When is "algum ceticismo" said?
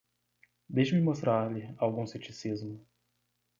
1.77-2.83